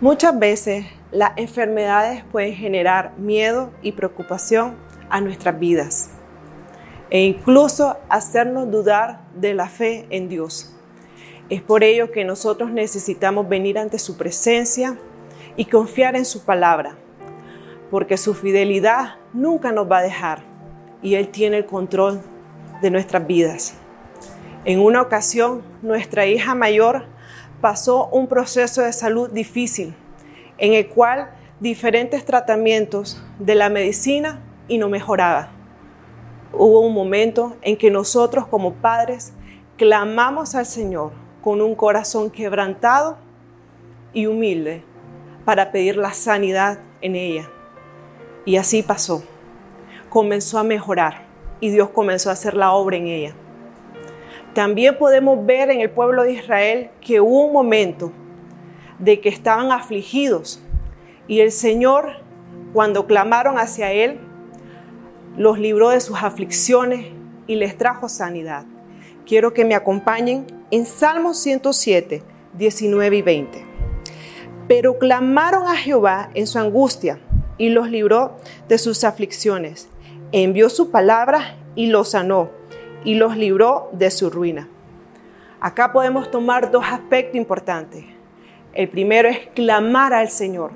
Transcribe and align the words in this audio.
Muchas 0.00 0.38
veces 0.38 0.86
las 1.12 1.32
enfermedades 1.36 2.24
pueden 2.32 2.54
generar 2.54 3.12
miedo 3.18 3.70
y 3.82 3.92
preocupación 3.92 4.74
a 5.10 5.20
nuestras 5.20 5.60
vidas 5.60 6.12
e 7.10 7.20
incluso 7.20 7.98
hacernos 8.08 8.70
dudar 8.70 9.20
de 9.34 9.52
la 9.52 9.68
fe 9.68 10.06
en 10.08 10.30
Dios. 10.30 10.74
Es 11.50 11.60
por 11.60 11.84
ello 11.84 12.12
que 12.12 12.24
nosotros 12.24 12.70
necesitamos 12.70 13.46
venir 13.46 13.76
ante 13.76 13.98
su 13.98 14.16
presencia 14.16 14.96
y 15.56 15.66
confiar 15.66 16.16
en 16.16 16.24
su 16.24 16.46
palabra, 16.46 16.96
porque 17.90 18.16
su 18.16 18.32
fidelidad 18.32 19.16
nunca 19.34 19.70
nos 19.70 19.90
va 19.90 19.98
a 19.98 20.02
dejar 20.02 20.44
y 21.02 21.16
Él 21.16 21.28
tiene 21.28 21.58
el 21.58 21.66
control 21.66 22.22
de 22.80 22.90
nuestras 22.90 23.26
vidas. 23.26 23.74
En 24.64 24.80
una 24.80 25.02
ocasión, 25.02 25.60
nuestra 25.82 26.24
hija 26.24 26.54
mayor 26.54 27.04
pasó 27.60 28.08
un 28.08 28.26
proceso 28.26 28.82
de 28.82 28.92
salud 28.92 29.30
difícil, 29.30 29.94
en 30.58 30.72
el 30.74 30.88
cual 30.88 31.30
diferentes 31.60 32.24
tratamientos 32.24 33.22
de 33.38 33.54
la 33.54 33.68
medicina 33.68 34.40
y 34.68 34.78
no 34.78 34.88
mejoraba. 34.88 35.50
Hubo 36.52 36.80
un 36.80 36.94
momento 36.94 37.56
en 37.62 37.76
que 37.76 37.90
nosotros 37.90 38.46
como 38.46 38.74
padres 38.74 39.32
clamamos 39.76 40.54
al 40.54 40.66
Señor 40.66 41.12
con 41.42 41.60
un 41.60 41.74
corazón 41.74 42.30
quebrantado 42.30 43.16
y 44.12 44.26
humilde 44.26 44.82
para 45.44 45.70
pedir 45.70 45.96
la 45.96 46.12
sanidad 46.12 46.78
en 47.00 47.16
ella. 47.16 47.48
Y 48.44 48.56
así 48.56 48.82
pasó. 48.82 49.22
Comenzó 50.08 50.58
a 50.58 50.64
mejorar 50.64 51.22
y 51.60 51.70
Dios 51.70 51.90
comenzó 51.90 52.30
a 52.30 52.32
hacer 52.32 52.54
la 52.54 52.72
obra 52.72 52.96
en 52.96 53.06
ella. 53.06 53.34
También 54.54 54.98
podemos 54.98 55.46
ver 55.46 55.70
en 55.70 55.80
el 55.80 55.90
pueblo 55.90 56.24
de 56.24 56.32
Israel 56.32 56.90
que 57.00 57.20
hubo 57.20 57.46
un 57.46 57.52
momento 57.52 58.12
de 58.98 59.20
que 59.20 59.28
estaban 59.28 59.70
afligidos 59.70 60.62
y 61.28 61.40
el 61.40 61.52
Señor, 61.52 62.16
cuando 62.72 63.06
clamaron 63.06 63.56
hacia 63.56 63.92
Él, 63.92 64.18
los 65.36 65.60
libró 65.60 65.90
de 65.90 66.00
sus 66.00 66.20
aflicciones 66.20 67.06
y 67.46 67.54
les 67.54 67.78
trajo 67.78 68.08
sanidad. 68.08 68.64
Quiero 69.24 69.54
que 69.54 69.64
me 69.64 69.76
acompañen 69.76 70.46
en 70.72 70.86
Salmos 70.86 71.38
107, 71.38 72.24
19 72.54 73.16
y 73.16 73.22
20. 73.22 73.66
Pero 74.66 74.98
clamaron 74.98 75.68
a 75.68 75.76
Jehová 75.76 76.30
en 76.34 76.48
su 76.48 76.58
angustia 76.58 77.20
y 77.58 77.68
los 77.68 77.88
libró 77.88 78.36
de 78.66 78.78
sus 78.78 79.04
aflicciones. 79.04 79.88
Envió 80.32 80.68
su 80.68 80.90
palabra 80.90 81.56
y 81.76 81.86
los 81.86 82.10
sanó 82.10 82.59
y 83.04 83.14
los 83.14 83.36
libró 83.36 83.88
de 83.92 84.10
su 84.10 84.30
ruina. 84.30 84.68
Acá 85.60 85.92
podemos 85.92 86.30
tomar 86.30 86.70
dos 86.70 86.84
aspectos 86.84 87.36
importantes. 87.36 88.04
El 88.72 88.88
primero 88.88 89.28
es 89.28 89.46
clamar 89.54 90.14
al 90.14 90.28
Señor. 90.30 90.72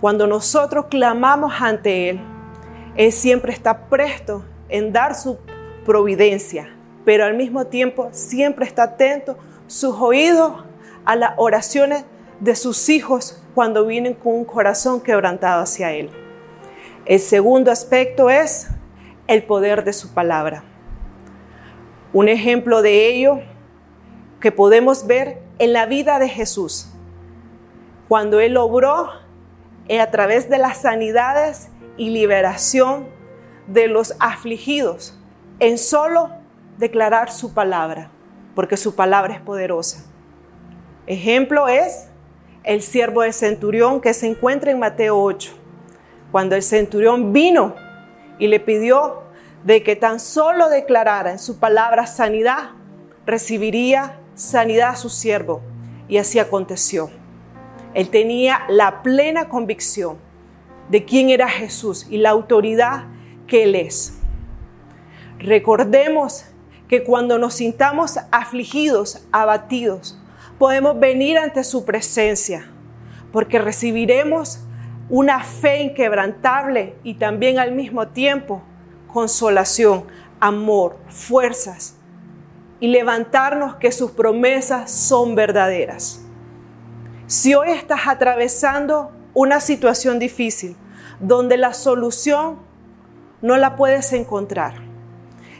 Cuando 0.00 0.26
nosotros 0.26 0.86
clamamos 0.90 1.52
ante 1.60 2.10
Él, 2.10 2.20
Él 2.96 3.12
siempre 3.12 3.52
está 3.52 3.86
presto 3.88 4.44
en 4.68 4.92
dar 4.92 5.14
su 5.14 5.38
providencia, 5.84 6.68
pero 7.04 7.24
al 7.24 7.34
mismo 7.34 7.66
tiempo 7.66 8.08
siempre 8.12 8.64
está 8.64 8.84
atento 8.84 9.36
sus 9.66 9.94
oídos 10.00 10.64
a 11.04 11.16
las 11.16 11.32
oraciones 11.36 12.04
de 12.40 12.54
sus 12.54 12.88
hijos 12.88 13.42
cuando 13.54 13.86
vienen 13.86 14.14
con 14.14 14.34
un 14.34 14.44
corazón 14.44 15.00
quebrantado 15.00 15.62
hacia 15.62 15.92
Él. 15.92 16.10
El 17.06 17.20
segundo 17.20 17.70
aspecto 17.70 18.30
es 18.30 18.68
el 19.26 19.42
poder 19.42 19.84
de 19.84 19.92
su 19.92 20.12
palabra. 20.12 20.64
Un 22.12 22.28
ejemplo 22.28 22.82
de 22.82 23.06
ello 23.08 23.40
que 24.40 24.52
podemos 24.52 25.06
ver 25.06 25.42
en 25.58 25.72
la 25.72 25.86
vida 25.86 26.18
de 26.18 26.28
Jesús, 26.28 26.90
cuando 28.08 28.40
Él 28.40 28.56
obró 28.56 29.10
a 30.00 30.10
través 30.10 30.48
de 30.48 30.58
las 30.58 30.82
sanidades 30.82 31.68
y 31.96 32.10
liberación 32.10 33.06
de 33.66 33.88
los 33.88 34.14
afligidos 34.20 35.18
en 35.60 35.76
solo 35.76 36.30
declarar 36.78 37.30
su 37.30 37.52
palabra, 37.52 38.10
porque 38.54 38.76
su 38.76 38.94
palabra 38.94 39.34
es 39.34 39.40
poderosa. 39.40 40.04
Ejemplo 41.06 41.68
es 41.68 42.08
el 42.64 42.82
siervo 42.82 43.22
del 43.22 43.32
centurión 43.32 44.00
que 44.00 44.14
se 44.14 44.26
encuentra 44.26 44.70
en 44.70 44.78
Mateo 44.78 45.20
8, 45.20 45.52
cuando 46.30 46.54
el 46.54 46.62
centurión 46.62 47.32
vino 47.32 47.74
y 48.38 48.46
le 48.46 48.60
pidió 48.60 49.22
de 49.64 49.82
que 49.82 49.96
tan 49.96 50.20
solo 50.20 50.68
declarara 50.68 51.32
en 51.32 51.38
su 51.38 51.58
palabra 51.58 52.06
sanidad, 52.06 52.70
recibiría 53.26 54.18
sanidad 54.34 54.90
a 54.90 54.96
su 54.96 55.10
siervo. 55.10 55.60
Y 56.08 56.18
así 56.18 56.38
aconteció. 56.38 57.10
Él 57.94 58.08
tenía 58.10 58.60
la 58.68 59.02
plena 59.02 59.48
convicción 59.48 60.18
de 60.88 61.04
quién 61.04 61.30
era 61.30 61.48
Jesús 61.48 62.06
y 62.08 62.18
la 62.18 62.30
autoridad 62.30 63.04
que 63.46 63.64
Él 63.64 63.74
es. 63.74 64.18
Recordemos 65.38 66.44
que 66.88 67.04
cuando 67.04 67.38
nos 67.38 67.54
sintamos 67.54 68.18
afligidos, 68.30 69.26
abatidos, 69.30 70.18
podemos 70.58 70.98
venir 70.98 71.38
ante 71.38 71.62
su 71.62 71.84
presencia, 71.84 72.70
porque 73.32 73.58
recibiremos 73.58 74.60
una 75.10 75.42
fe 75.44 75.82
inquebrantable 75.82 76.96
y 77.04 77.14
también 77.14 77.58
al 77.58 77.72
mismo 77.72 78.08
tiempo 78.08 78.62
consolación, 79.12 80.04
amor, 80.40 80.96
fuerzas 81.08 81.96
y 82.80 82.88
levantarnos 82.88 83.76
que 83.76 83.90
sus 83.90 84.12
promesas 84.12 84.90
son 84.90 85.34
verdaderas. 85.34 86.20
Si 87.26 87.54
hoy 87.54 87.70
estás 87.70 88.06
atravesando 88.06 89.10
una 89.34 89.60
situación 89.60 90.18
difícil 90.18 90.76
donde 91.20 91.56
la 91.56 91.74
solución 91.74 92.58
no 93.42 93.56
la 93.56 93.76
puedes 93.76 94.12
encontrar, 94.12 94.88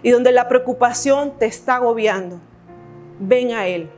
y 0.02 0.10
donde 0.10 0.32
la 0.32 0.48
preocupación 0.48 1.38
te 1.38 1.46
está 1.46 1.76
agobiando, 1.76 2.40
ven 3.18 3.52
a 3.52 3.66
Él. 3.66 3.90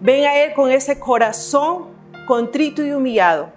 Ven 0.00 0.24
a 0.24 0.42
Él 0.42 0.52
con 0.54 0.70
ese 0.70 0.98
corazón 0.98 1.88
contrito 2.26 2.84
y 2.84 2.92
humillado, 2.92 3.52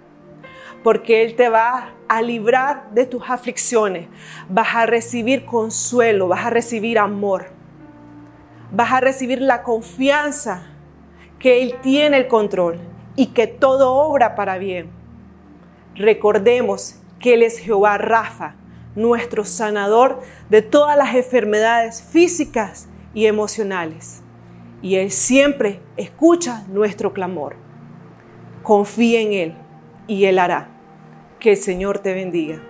porque 0.82 1.22
Él 1.22 1.36
te 1.36 1.48
va 1.48 1.94
a 2.08 2.22
librar 2.22 2.90
de 2.92 3.06
tus 3.06 3.22
aflicciones, 3.28 4.08
vas 4.48 4.74
a 4.74 4.86
recibir 4.86 5.44
consuelo, 5.44 6.28
vas 6.28 6.46
a 6.46 6.50
recibir 6.50 6.98
amor, 6.98 7.46
vas 8.72 8.92
a 8.92 9.00
recibir 9.00 9.40
la 9.40 9.62
confianza 9.62 10.66
que 11.38 11.62
Él 11.62 11.76
tiene 11.80 12.16
el 12.16 12.28
control 12.28 12.80
y 13.16 13.26
que 13.28 13.46
todo 13.46 13.94
obra 13.94 14.34
para 14.34 14.58
bien. 14.58 14.90
Recordemos 15.94 16.96
que 17.18 17.34
Él 17.34 17.42
es 17.42 17.58
Jehová 17.58 17.98
Rafa, 17.98 18.56
nuestro 18.94 19.44
sanador 19.44 20.20
de 20.50 20.62
todas 20.62 20.96
las 20.96 21.14
enfermedades 21.14 22.02
físicas 22.02 22.88
y 23.14 23.26
emocionales. 23.26 24.22
Y 24.82 24.96
Él 24.96 25.10
siempre 25.10 25.80
escucha 25.96 26.64
nuestro 26.68 27.12
clamor. 27.12 27.56
Confía 28.62 29.20
en 29.20 29.32
Él 29.32 29.61
y 30.12 30.26
Él 30.26 30.38
hará. 30.38 30.68
Que 31.40 31.52
el 31.52 31.56
Señor 31.56 32.00
te 32.00 32.12
bendiga. 32.12 32.60